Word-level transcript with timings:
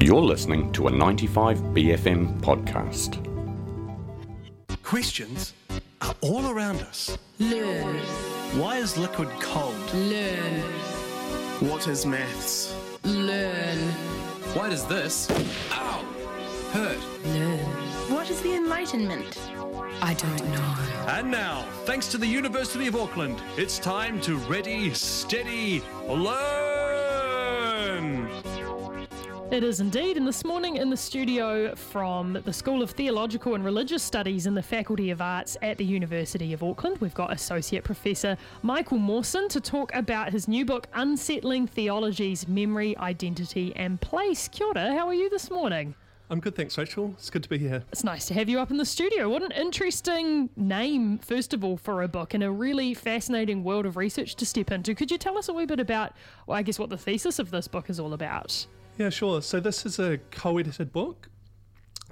You're 0.00 0.22
listening 0.22 0.72
to 0.72 0.88
a 0.88 0.90
95BFM 0.90 2.40
podcast. 2.40 3.18
Questions 4.82 5.52
are 6.00 6.14
all 6.20 6.46
around 6.50 6.80
us. 6.82 7.18
Learn, 7.38 7.96
Why 8.60 8.78
is 8.78 8.96
liquid 8.96 9.28
cold? 9.40 9.74
learn, 9.94 10.60
What 11.68 11.88
is 11.88 12.06
maths? 12.06 12.74
learn, 13.04 13.78
Why 14.54 14.68
does 14.70 14.86
this? 14.86 15.28
Ow! 15.72 16.04
Hurt. 16.72 16.98
learn. 17.26 17.58
What 18.12 18.30
is 18.30 18.40
the 18.42 18.54
Enlightenment? 18.54 19.38
I 20.00 20.14
don't 20.14 20.44
know. 20.52 20.74
And 21.08 21.30
now, 21.30 21.64
thanks 21.84 22.06
to 22.08 22.18
the 22.18 22.26
University 22.26 22.86
of 22.86 22.94
Auckland, 22.96 23.42
it's 23.56 23.78
time 23.78 24.20
to 24.22 24.36
ready, 24.36 24.94
steady, 24.94 25.82
learn! 26.06 26.57
It 29.50 29.64
is 29.64 29.80
indeed. 29.80 30.18
And 30.18 30.26
this 30.26 30.44
morning 30.44 30.76
in 30.76 30.90
the 30.90 30.96
studio 30.96 31.74
from 31.74 32.34
the 32.44 32.52
School 32.52 32.82
of 32.82 32.90
Theological 32.90 33.54
and 33.54 33.64
Religious 33.64 34.02
Studies 34.02 34.46
in 34.46 34.54
the 34.54 34.62
Faculty 34.62 35.10
of 35.10 35.22
Arts 35.22 35.56
at 35.62 35.78
the 35.78 35.86
University 35.86 36.52
of 36.52 36.62
Auckland, 36.62 36.98
we've 36.98 37.14
got 37.14 37.32
Associate 37.32 37.82
Professor 37.82 38.36
Michael 38.60 38.98
Mawson 38.98 39.48
to 39.48 39.58
talk 39.58 39.94
about 39.94 40.32
his 40.32 40.48
new 40.48 40.66
book, 40.66 40.86
Unsettling 40.92 41.66
Theologies 41.66 42.46
Memory, 42.46 42.94
Identity 42.98 43.72
and 43.74 43.98
Place. 44.02 44.48
Kia 44.48 44.66
ora, 44.66 44.92
how 44.92 45.06
are 45.06 45.14
you 45.14 45.30
this 45.30 45.50
morning? 45.50 45.94
I'm 46.28 46.40
good, 46.40 46.54
thanks, 46.54 46.76
Rachel. 46.76 47.14
It's 47.16 47.30
good 47.30 47.42
to 47.42 47.48
be 47.48 47.56
here. 47.56 47.82
It's 47.90 48.04
nice 48.04 48.26
to 48.26 48.34
have 48.34 48.50
you 48.50 48.60
up 48.60 48.70
in 48.70 48.76
the 48.76 48.84
studio. 48.84 49.30
What 49.30 49.42
an 49.42 49.52
interesting 49.52 50.50
name, 50.56 51.16
first 51.20 51.54
of 51.54 51.64
all, 51.64 51.78
for 51.78 52.02
a 52.02 52.08
book 52.08 52.34
and 52.34 52.44
a 52.44 52.50
really 52.50 52.92
fascinating 52.92 53.64
world 53.64 53.86
of 53.86 53.96
research 53.96 54.34
to 54.36 54.44
step 54.44 54.70
into. 54.70 54.94
Could 54.94 55.10
you 55.10 55.16
tell 55.16 55.38
us 55.38 55.48
a 55.48 55.54
wee 55.54 55.64
bit 55.64 55.80
about, 55.80 56.12
well, 56.46 56.58
I 56.58 56.62
guess, 56.62 56.78
what 56.78 56.90
the 56.90 56.98
thesis 56.98 57.38
of 57.38 57.50
this 57.50 57.66
book 57.66 57.88
is 57.88 57.98
all 57.98 58.12
about? 58.12 58.66
Yeah, 58.98 59.10
sure. 59.10 59.42
So, 59.42 59.60
this 59.60 59.86
is 59.86 60.00
a 60.00 60.18
co 60.32 60.58
edited 60.58 60.92
book. 60.92 61.28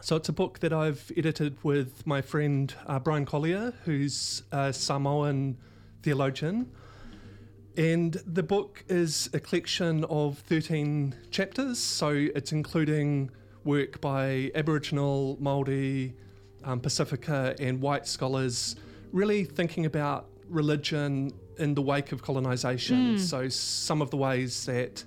So, 0.02 0.14
it's 0.14 0.28
a 0.28 0.32
book 0.32 0.60
that 0.60 0.72
I've 0.72 1.10
edited 1.16 1.58
with 1.64 2.06
my 2.06 2.22
friend 2.22 2.72
uh, 2.86 3.00
Brian 3.00 3.26
Kolia, 3.26 3.74
who's 3.82 4.44
a 4.52 4.72
Samoan 4.72 5.58
theologian. 6.04 6.70
And 7.76 8.12
the 8.24 8.44
book 8.44 8.84
is 8.88 9.28
a 9.32 9.40
collection 9.40 10.04
of 10.04 10.38
13 10.38 11.12
chapters. 11.32 11.80
So, 11.80 12.10
it's 12.10 12.52
including 12.52 13.32
work 13.64 14.00
by 14.00 14.52
Aboriginal, 14.54 15.38
Māori, 15.42 16.12
um, 16.62 16.78
Pacifica, 16.78 17.56
and 17.58 17.80
white 17.80 18.06
scholars, 18.06 18.76
really 19.10 19.42
thinking 19.42 19.86
about 19.86 20.28
religion 20.48 21.32
in 21.58 21.74
the 21.74 21.82
wake 21.82 22.12
of 22.12 22.22
colonisation. 22.22 23.18
So, 23.18 23.48
some 23.48 24.00
of 24.00 24.10
the 24.10 24.18
ways 24.18 24.66
that 24.66 25.02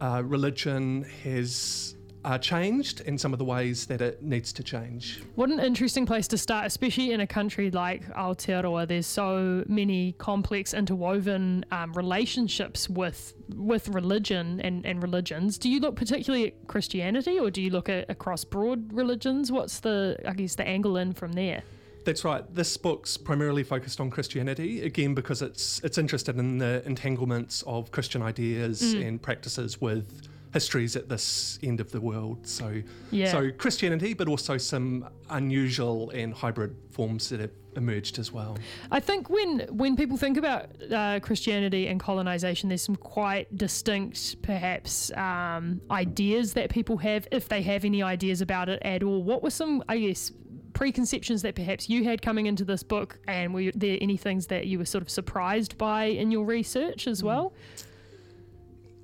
uh, 0.00 0.22
religion 0.24 1.04
has 1.24 1.94
uh, 2.24 2.36
changed 2.36 3.02
and 3.06 3.20
some 3.20 3.32
of 3.32 3.38
the 3.38 3.44
ways 3.44 3.86
that 3.86 4.00
it 4.00 4.22
needs 4.22 4.52
to 4.52 4.62
change. 4.62 5.22
What 5.34 5.50
an 5.50 5.60
interesting 5.60 6.04
place 6.04 6.28
to 6.28 6.38
start, 6.38 6.66
especially 6.66 7.12
in 7.12 7.20
a 7.20 7.26
country 7.26 7.70
like 7.70 8.06
Aotearoa. 8.14 8.88
There's 8.88 9.06
so 9.06 9.64
many 9.68 10.12
complex, 10.12 10.74
interwoven 10.74 11.64
um, 11.70 11.92
relationships 11.94 12.88
with 12.88 13.34
with 13.54 13.88
religion 13.88 14.60
and, 14.60 14.84
and 14.84 15.02
religions. 15.02 15.58
Do 15.58 15.70
you 15.70 15.80
look 15.80 15.96
particularly 15.96 16.48
at 16.48 16.66
Christianity, 16.66 17.38
or 17.38 17.50
do 17.50 17.62
you 17.62 17.70
look 17.70 17.88
at 17.88 18.10
across 18.10 18.44
broad 18.44 18.92
religions? 18.92 19.50
What's 19.50 19.80
the 19.80 20.18
I 20.26 20.32
guess 20.32 20.54
the 20.56 20.66
angle 20.66 20.96
in 20.96 21.12
from 21.12 21.32
there? 21.32 21.62
That's 22.08 22.24
right. 22.24 22.42
This 22.54 22.74
book's 22.78 23.18
primarily 23.18 23.62
focused 23.62 24.00
on 24.00 24.08
Christianity, 24.08 24.80
again 24.80 25.12
because 25.12 25.42
it's 25.42 25.78
it's 25.84 25.98
interested 25.98 26.38
in 26.38 26.56
the 26.56 26.82
entanglements 26.86 27.62
of 27.66 27.90
Christian 27.90 28.22
ideas 28.22 28.94
and 28.94 29.20
practices 29.20 29.78
with 29.78 30.26
histories 30.54 30.96
at 30.96 31.10
this 31.10 31.58
end 31.62 31.80
of 31.80 31.90
the 31.90 32.00
world. 32.00 32.46
So, 32.46 32.80
Yeah. 33.10 33.30
so 33.30 33.50
Christianity, 33.50 34.14
but 34.14 34.26
also 34.26 34.56
some 34.56 35.06
unusual 35.28 36.08
and 36.08 36.32
hybrid 36.32 36.74
forms 36.90 37.28
that 37.28 37.40
have 37.40 37.50
emerged 37.76 38.18
as 38.18 38.32
well. 38.32 38.56
I 38.90 39.00
think 39.00 39.28
when 39.28 39.60
when 39.70 39.94
people 39.94 40.16
think 40.16 40.38
about 40.38 40.70
uh, 40.90 41.20
Christianity 41.20 41.88
and 41.88 42.00
colonization, 42.00 42.70
there's 42.70 42.80
some 42.80 42.96
quite 42.96 43.54
distinct, 43.54 44.40
perhaps, 44.40 45.12
um, 45.12 45.82
ideas 45.90 46.54
that 46.54 46.70
people 46.70 46.96
have, 46.96 47.28
if 47.30 47.50
they 47.50 47.60
have 47.60 47.84
any 47.84 48.02
ideas 48.02 48.40
about 48.40 48.70
it 48.70 48.80
at 48.82 49.02
all. 49.02 49.22
What 49.22 49.42
were 49.42 49.50
some, 49.50 49.84
I 49.90 49.98
guess, 49.98 50.32
preconceptions 50.78 51.42
that 51.42 51.56
perhaps 51.56 51.88
you 51.88 52.04
had 52.04 52.22
coming 52.22 52.46
into 52.46 52.64
this 52.64 52.84
book, 52.84 53.18
and 53.26 53.52
were 53.52 53.72
there 53.74 53.98
any 54.00 54.16
things 54.16 54.46
that 54.46 54.68
you 54.68 54.78
were 54.78 54.84
sort 54.84 55.02
of 55.02 55.10
surprised 55.10 55.76
by 55.76 56.04
in 56.04 56.30
your 56.30 56.44
research 56.44 57.08
as 57.08 57.20
well? 57.20 57.52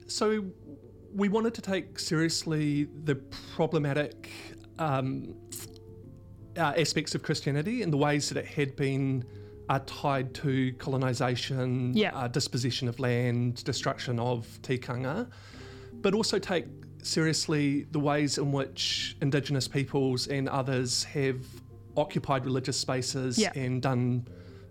So 0.07 0.45
we 1.13 1.29
wanted 1.29 1.53
to 1.55 1.63
take 1.63 1.99
seriously 1.99 2.85
the 3.03 3.17
problematic 3.57 4.31
um, 4.79 5.35
uh, 6.57 6.75
aspects 6.79 7.17
of 7.17 7.25
Christianity 7.25 7.83
and 7.83 7.93
the 7.93 7.97
ways 7.97 8.29
that 8.29 8.39
it 8.39 8.47
had 8.47 8.77
been 8.77 9.25
uh, 9.69 9.81
tied 9.85 10.33
to 10.35 10.73
colonisation, 10.75 11.93
Yeah. 11.93 12.15
uh, 12.17 12.29
dispossession 12.29 12.87
of 12.87 13.01
land, 13.01 13.65
destruction 13.65 14.21
of 14.21 14.47
tikanga, 14.63 15.29
but 15.95 16.15
also 16.15 16.39
take 16.39 16.67
seriously 17.03 17.83
the 17.91 17.99
ways 17.99 18.39
in 18.39 18.53
which 18.53 19.17
Indigenous 19.21 19.67
peoples 19.67 20.29
and 20.29 20.49
others 20.49 21.03
have 21.03 21.45
occupied 21.97 22.45
religious 22.45 22.77
spaces 22.79 23.39
Yeah. 23.39 23.53
and 23.55 23.81
done 23.83 24.27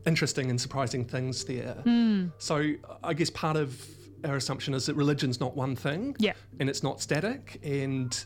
interesting 0.06 0.50
and 0.50 0.60
surprising 0.60 1.06
things 1.06 1.46
there. 1.46 1.76
Hmm. 1.84 2.28
So 2.38 2.74
I 3.04 3.14
guess 3.14 3.30
part 3.30 3.56
of 3.58 3.80
our 4.26 4.36
assumption 4.36 4.74
is 4.74 4.86
that 4.86 4.96
religion's 4.96 5.40
not 5.40 5.56
one 5.56 5.76
thing 5.76 6.16
Yeah. 6.20 6.34
and 6.60 6.70
it's 6.70 6.84
not 6.84 7.02
static 7.02 7.60
and 7.64 8.26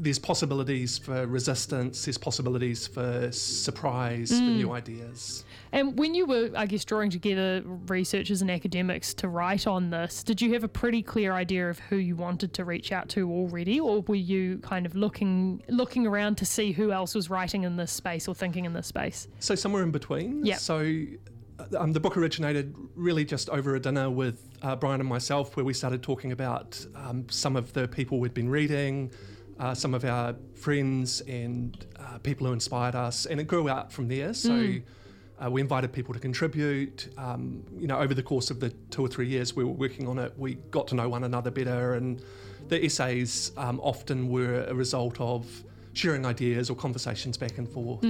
there's 0.00 0.18
possibilities 0.18 0.96
for 0.96 1.26
resistance, 1.26 2.06
there's 2.06 2.16
possibilities 2.16 2.86
for 2.86 3.30
surprise, 3.30 4.30
for 4.30 4.42
new 4.42 4.72
ideas. 4.72 5.44
And 5.72 5.96
when 5.98 6.14
you 6.14 6.26
were, 6.26 6.50
I 6.56 6.66
guess, 6.66 6.84
drawing 6.84 7.10
together 7.10 7.62
researchers 7.86 8.40
and 8.40 8.50
academics 8.50 9.12
to 9.14 9.28
write 9.28 9.66
on 9.66 9.90
this, 9.90 10.24
did 10.24 10.40
you 10.40 10.54
have 10.54 10.64
a 10.64 10.68
pretty 10.68 11.02
clear 11.02 11.32
idea 11.34 11.68
of 11.68 11.78
who 11.78 11.96
you 11.96 12.16
wanted 12.16 12.54
to 12.54 12.64
reach 12.64 12.92
out 12.92 13.08
to 13.10 13.30
already, 13.30 13.78
or 13.78 14.00
were 14.02 14.14
you 14.14 14.58
kind 14.58 14.86
of 14.86 14.94
looking 14.94 15.62
looking 15.68 16.06
around 16.06 16.36
to 16.38 16.46
see 16.46 16.72
who 16.72 16.92
else 16.92 17.14
was 17.14 17.28
writing 17.28 17.64
in 17.64 17.76
this 17.76 17.92
space 17.92 18.26
or 18.26 18.34
thinking 18.34 18.64
in 18.64 18.72
this 18.72 18.86
space? 18.86 19.28
So 19.38 19.54
somewhere 19.54 19.82
in 19.82 19.90
between. 19.90 20.44
Yeah. 20.44 20.56
So 20.56 20.78
uh, 21.58 21.78
um, 21.78 21.92
the 21.92 22.00
book 22.00 22.16
originated 22.16 22.74
really 22.94 23.24
just 23.24 23.50
over 23.50 23.76
a 23.76 23.80
dinner 23.80 24.10
with 24.10 24.48
uh, 24.62 24.76
Brian 24.76 25.00
and 25.00 25.08
myself, 25.08 25.56
where 25.56 25.64
we 25.64 25.74
started 25.74 26.02
talking 26.02 26.32
about 26.32 26.84
um, 26.94 27.26
some 27.28 27.54
of 27.54 27.72
the 27.74 27.86
people 27.86 28.18
we'd 28.18 28.34
been 28.34 28.48
reading, 28.48 29.12
uh, 29.60 29.74
some 29.74 29.94
of 29.94 30.04
our 30.04 30.34
friends 30.54 31.20
and 31.22 31.86
uh, 31.98 32.18
people 32.18 32.46
who 32.46 32.52
inspired 32.52 32.94
us, 32.94 33.26
and 33.26 33.38
it 33.38 33.46
grew 33.46 33.68
out 33.68 33.92
from 33.92 34.08
there. 34.08 34.34
So. 34.34 34.74
Uh, 35.42 35.48
we 35.48 35.62
invited 35.62 35.90
people 35.90 36.12
to 36.12 36.20
contribute. 36.20 37.08
Um, 37.16 37.64
you 37.78 37.86
know, 37.86 37.98
over 37.98 38.12
the 38.12 38.22
course 38.22 38.50
of 38.50 38.60
the 38.60 38.68
two 38.90 39.00
or 39.00 39.08
three 39.08 39.26
years 39.26 39.56
we 39.56 39.64
were 39.64 39.72
working 39.72 40.06
on 40.06 40.18
it, 40.18 40.34
we 40.36 40.56
got 40.70 40.86
to 40.88 40.94
know 40.94 41.08
one 41.08 41.24
another 41.24 41.50
better, 41.50 41.94
and 41.94 42.22
the 42.68 42.84
essays 42.84 43.50
um, 43.56 43.80
often 43.82 44.28
were 44.28 44.64
a 44.64 44.74
result 44.74 45.18
of 45.18 45.46
sharing 45.94 46.26
ideas 46.26 46.68
or 46.68 46.76
conversations 46.76 47.38
back 47.38 47.56
and 47.56 47.66
forth. 47.66 48.04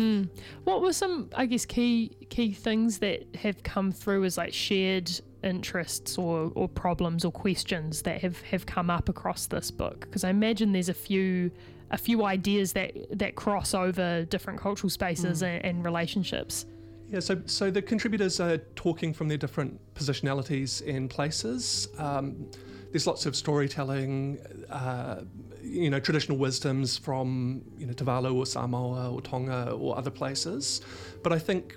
What 0.65 0.83
were 0.83 0.93
some, 0.93 1.31
I 1.37 1.47
guess, 1.47 1.65
key 1.65 2.17
key 2.31 2.51
things 2.53 2.99
that 2.99 3.23
have 3.37 3.63
come 3.63 3.93
through 3.93 4.25
as 4.25 4.37
like 4.37 4.53
shared 4.53 5.09
interests 5.43 6.19
or, 6.19 6.53
or 6.55 6.69
problems 6.69 7.25
or 7.25 7.33
questions 7.33 8.03
that 8.03 8.21
have, 8.21 8.41
have 8.43 8.67
come 8.67 8.91
up 8.91 9.09
across 9.09 9.47
this 9.47 9.71
book? 9.71 10.01
Because 10.01 10.25
I 10.25 10.31
imagine 10.31 10.73
there's 10.73 10.89
a 10.89 10.95
few 10.95 11.51
a 11.93 11.99
few 11.99 12.25
ideas 12.25 12.73
that 12.75 12.93
that 13.11 13.35
cross 13.35 13.75
over 13.75 14.25
different 14.25 14.61
cultural 14.61 14.91
spaces 14.91 15.43
and, 15.43 15.65
and 15.65 15.85
relationships. 15.85 16.67
Yeah, 17.09 17.21
so 17.21 17.43
so 17.47 17.71
the 17.71 17.83
contributors 17.83 18.39
are 18.39 18.59
talking 18.77 19.13
from 19.13 19.27
their 19.29 19.39
different 19.39 19.81
positionalities 19.95 20.87
and 20.89 21.11
places. 21.11 21.89
Um, 21.99 22.47
there's 22.93 23.07
lots 23.07 23.27
of 23.27 23.37
storytelling, 23.37 24.39
uh, 24.69 25.23
you 25.63 25.91
know, 25.91 26.01
traditional 26.01 26.39
wisdoms 26.39 26.97
from 26.97 27.63
you 27.77 27.87
know 27.87 27.93
Tuvalu 27.93 28.35
or 28.35 28.47
Samoa 28.47 29.11
or 29.11 29.21
Tonga 29.21 29.73
or 29.73 29.99
other 29.99 30.11
places, 30.11 30.83
but 31.23 31.33
I 31.33 31.39
think 31.39 31.77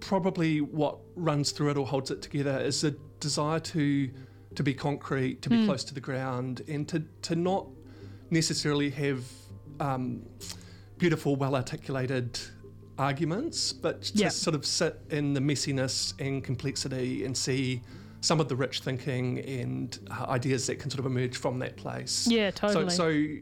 probably 0.00 0.60
what 0.60 0.98
runs 1.16 1.50
through 1.50 1.70
it 1.70 1.76
or 1.78 1.86
holds 1.86 2.10
it 2.10 2.22
together 2.22 2.58
is 2.58 2.80
the 2.80 2.92
desire 3.20 3.60
to 3.60 4.10
to 4.54 4.62
be 4.62 4.74
concrete, 4.74 5.40
to 5.42 5.50
be 5.50 5.64
close 5.66 5.84
to 5.84 5.94
the 5.94 6.00
ground, 6.00 6.62
and 6.68 6.88
to 6.88 7.00
to 7.22 7.36
not 7.36 7.66
necessarily 8.30 8.90
have 8.90 9.24
um, 9.80 10.22
beautiful, 10.98 11.36
well 11.36 11.54
articulated 11.54 12.38
arguments, 12.98 13.72
but 13.72 14.02
to 14.02 14.18
Yeah. 14.18 14.28
sort 14.30 14.56
of 14.56 14.66
sit 14.66 14.98
in 15.10 15.34
the 15.34 15.40
messiness 15.40 16.14
and 16.18 16.42
complexity 16.42 17.24
and 17.24 17.36
see 17.36 17.82
some 18.20 18.40
of 18.40 18.48
the 18.48 18.56
rich 18.56 18.80
thinking 18.80 19.38
and 19.38 19.96
uh, 20.10 20.24
ideas 20.28 20.66
that 20.66 20.80
can 20.80 20.90
sort 20.90 20.98
of 20.98 21.06
emerge 21.06 21.36
from 21.36 21.60
that 21.60 21.76
place. 21.76 22.26
Yeah, 22.26 22.50
totally. 22.50 22.90
So, 22.90 22.96
so 23.12 23.36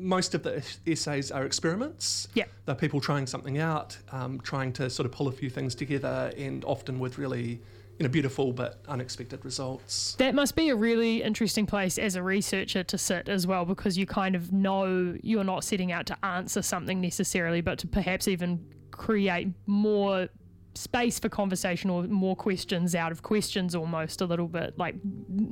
most 0.00 0.34
of 0.34 0.42
the 0.42 0.64
essays 0.86 1.30
are 1.30 1.44
experiments. 1.44 2.28
Yeah. 2.34 2.44
They're 2.66 2.74
people 2.74 3.00
trying 3.00 3.26
something 3.26 3.58
out, 3.58 3.96
um, 4.12 4.40
trying 4.40 4.72
to 4.74 4.90
sort 4.90 5.06
of 5.06 5.12
pull 5.12 5.28
a 5.28 5.32
few 5.32 5.50
things 5.50 5.74
together, 5.74 6.32
and 6.36 6.64
often 6.64 6.98
with 6.98 7.18
really 7.18 7.60
you 7.98 8.04
know 8.04 8.08
beautiful 8.08 8.52
but 8.52 8.80
unexpected 8.88 9.44
results. 9.44 10.14
That 10.18 10.34
must 10.34 10.54
be 10.54 10.68
a 10.68 10.76
really 10.76 11.22
interesting 11.22 11.66
place 11.66 11.98
as 11.98 12.14
a 12.14 12.22
researcher 12.22 12.84
to 12.84 12.98
sit 12.98 13.28
as 13.28 13.46
well, 13.46 13.64
because 13.64 13.98
you 13.98 14.06
kind 14.06 14.34
of 14.34 14.52
know 14.52 15.16
you're 15.22 15.44
not 15.44 15.64
setting 15.64 15.92
out 15.92 16.06
to 16.06 16.24
answer 16.24 16.62
something 16.62 17.00
necessarily, 17.00 17.60
but 17.60 17.78
to 17.80 17.88
perhaps 17.88 18.28
even 18.28 18.64
create 18.90 19.48
more 19.66 20.28
space 20.78 21.18
for 21.18 21.28
conversation 21.28 21.90
or 21.90 22.04
more 22.04 22.36
questions 22.36 22.94
out 22.94 23.10
of 23.10 23.22
questions 23.22 23.74
almost 23.74 24.20
a 24.20 24.24
little 24.26 24.46
bit 24.46 24.78
like 24.78 24.94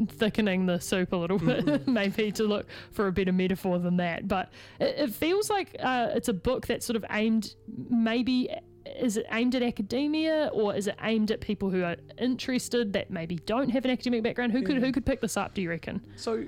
thickening 0.09 0.67
the 0.67 0.79
soup 0.81 1.13
a 1.13 1.17
little 1.17 1.39
bit 1.39 1.87
maybe 2.01 2.31
to 2.33 2.45
look 2.45 2.67
for 2.93 3.09
a 3.09 3.13
better 3.13 3.33
metaphor 3.33 3.79
than 3.79 3.97
that. 3.97 4.29
But 4.29 4.53
it, 4.79 4.95
it 4.99 5.11
feels 5.15 5.51
like 5.51 5.75
uh, 5.81 6.11
it's 6.15 6.29
a 6.29 6.33
book 6.33 6.67
that's 6.67 6.87
sort 6.87 6.97
of 6.97 7.05
aimed 7.11 7.55
maybe 7.91 8.49
is 9.01 9.17
it 9.17 9.27
aimed 9.33 9.55
at 9.57 9.63
academia 9.63 10.49
or 10.53 10.75
is 10.75 10.87
it 10.87 10.95
aimed 11.03 11.33
at 11.33 11.41
people 11.41 11.71
who 11.71 11.83
are 11.83 11.97
interested 12.19 12.93
that 12.93 13.11
maybe 13.11 13.35
don't 13.45 13.69
have 13.71 13.85
an 13.85 13.91
academic 13.91 14.23
background? 14.23 14.53
Who 14.53 14.63
could 14.63 14.77
who 14.79 14.93
could 14.93 15.05
pick 15.05 15.21
this 15.21 15.37
up 15.37 15.55
do 15.55 15.63
you 15.63 15.71
reckon? 15.71 16.01
So 16.15 16.45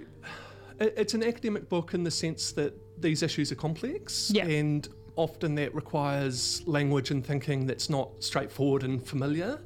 it's 0.79 1.15
an 1.15 1.25
academic 1.25 1.69
book 1.69 1.95
in 1.95 2.05
the 2.05 2.11
sense 2.13 2.53
that 2.53 2.75
these 3.01 3.23
issues 3.25 3.51
are 3.51 3.57
complex 3.57 4.31
Yeah. 4.33 4.47
and 4.47 4.89
often 5.19 5.55
that 5.57 5.75
requires 5.75 6.63
language 6.67 7.11
and 7.11 7.27
thinking 7.27 7.67
that's 7.67 7.91
not 7.91 8.09
straightforward 8.23 8.85
and 8.85 9.05
familiar, 9.05 9.59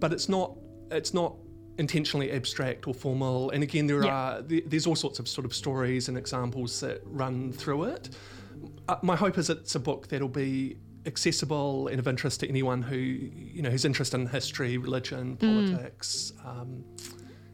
but 0.00 0.12
it's 0.12 0.28
not 0.28 0.56
it's 0.90 1.14
not 1.14 1.34
intentionally 1.78 2.32
abstract 2.32 2.88
or 2.88 2.94
formal. 2.94 3.50
And 3.50 3.62
again, 3.62 3.86
there 3.86 4.04
Yeah. 4.04 4.14
are 4.38 4.42
there's 4.42 4.86
all 4.86 4.96
sorts 4.96 5.18
of 5.20 5.28
sort 5.28 5.44
of 5.44 5.54
stories 5.54 6.08
and 6.08 6.18
examples 6.18 6.80
that 6.80 7.00
run 7.06 7.52
through 7.52 7.84
it. 7.84 8.10
Uh, 8.88 8.96
my 9.02 9.14
hope 9.14 9.38
is 9.38 9.48
it's 9.48 9.76
a 9.76 9.80
book 9.80 10.08
that'll 10.08 10.28
be 10.28 10.76
accessible 11.06 11.86
and 11.88 11.98
of 12.00 12.08
interest 12.08 12.40
to 12.40 12.48
anyone 12.48 12.82
who 12.82 12.96
you 12.96 13.62
know 13.62 13.70
who's 13.70 13.84
interested 13.84 14.20
in 14.20 14.26
history, 14.26 14.76
religion, 14.78 15.36
politics. 15.36 16.32
Um, 16.44 16.84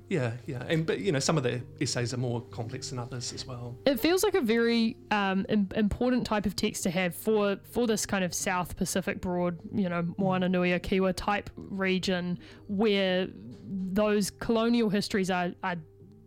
yeah, 0.09 0.33
yeah, 0.47 0.63
and 0.69 0.85
but 0.85 0.99
you 1.01 1.13
know 1.13 1.19
some 1.19 1.37
of 1.37 1.43
the 1.43 1.63
essays 1.81 2.13
are 2.13 2.19
more 2.19 2.43
complex 2.43 2.91
than 2.91 2.99
others 2.99 3.33
as 3.33 3.47
well. 3.47 3.77
It 3.87 3.99
feels 3.99 4.23
like 4.23 4.35
a 4.35 4.41
very 4.41 4.97
um, 5.11 5.47
Im- 5.49 5.69
important 5.75 6.27
type 6.27 6.47
of 6.47 6.55
text 6.55 6.83
to 6.83 6.91
have 6.91 7.15
for 7.15 7.57
for 7.71 7.87
this 7.87 8.05
kind 8.05 8.23
of 8.25 8.35
South 8.35 8.77
Pacific 8.77 9.21
broad, 9.21 9.59
you 9.73 9.89
know, 9.89 10.07
Moana 10.19 10.49
Kiwa 10.49 11.15
type 11.17 11.51
region 11.57 12.39
where 12.69 13.29
those 13.67 14.31
colonial 14.31 14.91
histories 14.91 15.31
are, 15.31 15.53
are 15.63 15.77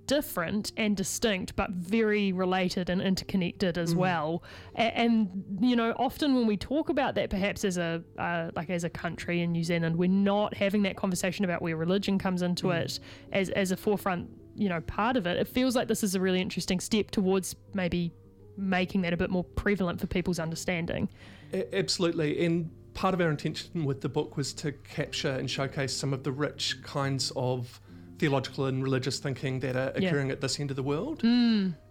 different 0.07 0.71
and 0.77 0.97
distinct, 0.97 1.55
but 1.55 1.69
very 1.71 2.31
related 2.31 2.89
and 2.89 3.01
interconnected 3.01 3.77
as 3.77 3.93
well. 3.93 4.43
A- 4.75 4.97
And, 4.97 5.43
you 5.61 5.75
know, 5.75 5.93
often 5.97 6.33
when 6.33 6.47
we 6.47 6.57
talk 6.57 6.89
about 6.89 7.15
that, 7.15 7.29
perhaps 7.29 7.63
as 7.63 7.77
a 7.77 8.01
uh, 8.17 8.49
like 8.55 8.69
as 8.69 8.83
a 8.83 8.89
country 8.89 9.41
in 9.41 9.51
New 9.51 9.63
Zealand, 9.63 9.95
we're 9.97 10.09
not 10.09 10.55
having 10.55 10.81
that 10.83 10.95
conversation 10.95 11.45
about 11.45 11.61
where 11.61 11.75
religion 11.75 12.17
comes 12.17 12.41
into 12.41 12.71
it 12.71 12.99
as 13.31 13.49
as 13.49 13.71
a 13.71 13.77
forefront, 13.77 14.29
you 14.55 14.69
know, 14.69 14.81
part 14.81 15.17
of 15.17 15.27
it. 15.27 15.37
It 15.37 15.47
feels 15.47 15.75
like 15.75 15.87
this 15.87 16.03
is 16.03 16.15
a 16.15 16.19
really 16.21 16.41
interesting 16.41 16.79
step 16.79 17.11
towards 17.11 17.55
maybe 17.73 18.11
making 18.57 19.01
that 19.01 19.13
a 19.13 19.17
bit 19.17 19.29
more 19.29 19.43
prevalent 19.43 19.99
for 19.99 20.07
people's 20.07 20.39
understanding. 20.39 21.09
A- 21.53 21.75
absolutely, 21.75 22.43
and 22.45 22.71
part 22.93 23.13
of 23.13 23.21
our 23.21 23.29
intention 23.29 23.85
with 23.85 24.01
the 24.01 24.09
book 24.09 24.35
was 24.37 24.53
to 24.53 24.71
capture 24.71 25.29
and 25.31 25.51
showcase 25.51 25.93
some 25.93 26.13
of 26.13 26.23
the 26.23 26.31
rich 26.31 26.81
kinds 26.81 27.31
of 27.35 27.79
theological 28.19 28.65
and 28.65 28.83
religious 28.83 29.19
thinking 29.19 29.59
that 29.61 29.75
are 29.75 29.93
Yeah. 29.99 30.09
occurring 30.09 30.31
at 30.31 30.41
this 30.41 30.59
end 30.59 30.69
of 30.71 30.75
the 30.75 30.83
world. 30.83 31.21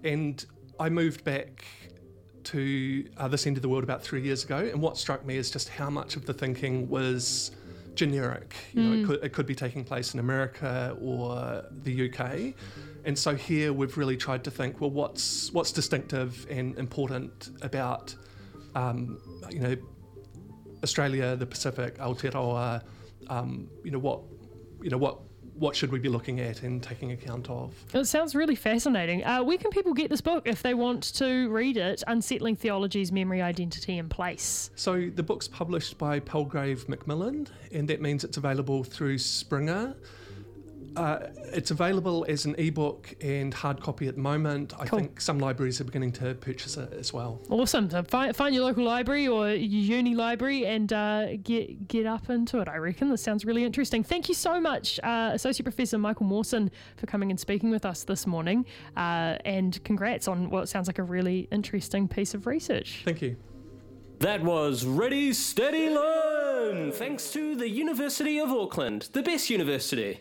And 0.04 0.44
I 0.80 0.88
moved 0.88 1.24
back 1.24 1.64
to 2.44 3.04
uh, 3.16 3.28
this 3.28 3.46
end 3.46 3.56
of 3.56 3.62
the 3.62 3.68
world 3.68 3.82
about 3.84 4.02
three 4.02 4.22
years 4.22 4.44
ago, 4.44 4.58
and 4.58 4.80
what 4.80 4.96
struck 4.96 5.24
me 5.24 5.36
is 5.36 5.50
just 5.50 5.68
how 5.68 5.90
much 5.90 6.16
of 6.16 6.26
the 6.26 6.32
thinking 6.34 6.88
was 6.88 7.50
generic. 7.94 8.54
You 8.74 8.82
know, 8.82 8.92
it 9.02 9.06
could, 9.06 9.24
it 9.24 9.32
could 9.32 9.46
be 9.46 9.54
taking 9.54 9.82
place 9.84 10.14
in 10.14 10.20
America 10.20 10.96
or 11.00 11.64
the 11.82 12.10
UK. 12.10 12.54
And 13.04 13.18
so 13.18 13.34
here 13.34 13.72
we've 13.72 13.96
really 13.96 14.16
tried 14.16 14.44
to 14.44 14.50
think, 14.50 14.80
well, 14.80 14.90
what's 14.90 15.50
what's 15.52 15.72
distinctive 15.72 16.46
and 16.50 16.76
important 16.78 17.50
about, 17.62 18.14
um, 18.74 19.18
you 19.50 19.60
know, 19.60 19.76
Australia, 20.82 21.36
the 21.36 21.46
Pacific, 21.46 21.96
Aotearoa, 21.98 22.82
um, 23.28 23.68
you 23.84 23.90
know 23.90 23.98
what, 23.98 24.20
you 24.82 24.90
know 24.90 24.98
what, 24.98 25.18
what 25.58 25.74
should 25.74 25.90
we 25.90 25.98
be 25.98 26.08
looking 26.08 26.40
at 26.40 26.62
and 26.62 26.82
taking 26.82 27.12
account 27.12 27.48
of? 27.48 27.74
It 27.94 28.04
sounds 28.06 28.34
really 28.34 28.54
fascinating. 28.54 29.24
Uh, 29.24 29.42
where 29.42 29.58
can 29.58 29.70
people 29.70 29.94
get 29.94 30.10
this 30.10 30.20
book 30.20 30.46
if 30.46 30.62
they 30.62 30.74
want 30.74 31.02
to 31.14 31.48
read 31.50 31.76
it? 31.76 32.02
Unsettling 32.06 32.56
Theologies 32.56 33.10
Memory, 33.12 33.42
Identity, 33.42 33.98
and 33.98 34.10
Place. 34.10 34.70
So 34.76 35.10
the 35.14 35.22
book's 35.22 35.48
published 35.48 35.98
by 35.98 36.20
Palgrave 36.20 36.88
Macmillan, 36.88 37.48
and 37.72 37.88
that 37.88 38.00
means 38.00 38.24
it's 38.24 38.36
available 38.36 38.84
through 38.84 39.18
Springer. 39.18 39.94
Uh, 40.96 41.28
it's 41.52 41.70
available 41.70 42.24
as 42.28 42.46
an 42.46 42.54
ebook 42.58 43.14
and 43.20 43.52
hard 43.52 43.80
copy 43.80 44.08
at 44.08 44.14
the 44.14 44.20
moment. 44.20 44.72
I 44.78 44.86
Cool. 44.86 45.00
think 45.00 45.20
some 45.20 45.38
libraries 45.38 45.80
are 45.80 45.84
beginning 45.84 46.12
to 46.12 46.34
purchase 46.34 46.76
it 46.76 46.92
as 46.94 47.12
well. 47.12 47.40
Awesome. 47.50 47.90
So 47.90 48.02
find, 48.02 48.34
find 48.34 48.54
your 48.54 48.64
local 48.64 48.84
library 48.84 49.28
or 49.28 49.50
uni 49.50 50.14
library 50.14 50.66
and 50.66 50.92
uh, 50.92 51.36
get 51.36 51.86
get 51.88 52.06
up 52.06 52.30
into 52.30 52.60
it. 52.60 52.68
I 52.68 52.76
reckon 52.78 53.10
this 53.10 53.22
sounds 53.22 53.44
really 53.44 53.64
interesting. 53.64 54.02
Thank 54.02 54.28
you 54.28 54.34
so 54.34 54.60
much, 54.60 54.98
uh, 55.02 55.30
Associate 55.34 55.64
Professor 55.64 55.98
Michael 55.98 56.26
Mawson, 56.26 56.70
for 56.96 57.06
coming 57.06 57.30
and 57.30 57.38
speaking 57.38 57.70
with 57.70 57.84
us 57.84 58.04
this 58.04 58.26
morning. 58.26 58.64
Uh, 58.96 59.36
and 59.44 59.82
congrats 59.84 60.28
on 60.28 60.48
what 60.50 60.68
sounds 60.68 60.86
like 60.86 60.98
a 60.98 61.02
really 61.02 61.46
interesting 61.52 62.08
piece 62.08 62.32
of 62.34 62.46
research. 62.46 63.02
Thank 63.04 63.20
you. 63.22 63.36
That 64.20 64.42
was 64.42 64.86
Ready, 64.86 65.34
Steady, 65.34 65.90
Learn! 65.90 66.90
Thanks 66.90 67.30
to 67.32 67.54
the 67.54 67.68
University 67.68 68.38
of 68.38 68.50
Auckland, 68.50 69.10
the 69.12 69.22
best 69.22 69.50
university. 69.50 70.20